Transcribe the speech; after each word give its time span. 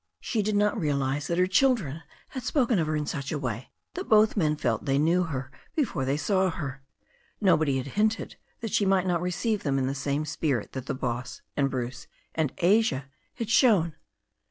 She 0.19 0.41
did 0.41 0.55
not 0.55 0.79
realise 0.79 1.27
that 1.27 1.37
her 1.37 1.45
children 1.45 2.01
had 2.29 2.41
spoken 2.41 2.79
of 2.79 2.87
her 2.87 2.95
in 2.95 3.05
such 3.05 3.31
a 3.31 3.37
way 3.37 3.69
that 3.93 4.09
both 4.09 4.35
men 4.35 4.55
felt 4.55 4.85
they 4.85 4.97
knew 4.97 5.21
her 5.25 5.51
before 5.75 6.05
they 6.05 6.17
saw 6.17 6.49
her. 6.49 6.81
Nobody 7.39 7.77
had 7.77 7.85
hinted 7.85 8.35
that 8.61 8.71
she 8.73 8.83
might 8.83 9.05
not 9.05 9.21
receive 9.21 9.61
them 9.61 9.77
in 9.77 9.85
the 9.85 9.93
same 9.93 10.25
spirit 10.25 10.71
that 10.71 10.87
the 10.87 10.95
boss 10.95 11.43
and 11.55 11.69
Bruce 11.69 12.07
and 12.33 12.51
Asia 12.57 13.11
had 13.35 13.51
shown. 13.51 13.93